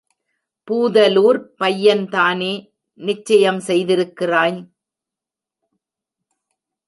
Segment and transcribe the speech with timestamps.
[0.67, 2.53] பூதலூர்ப் பையன்தானே
[2.99, 4.57] நிச்சயம் செய்திருக்கிறாய்?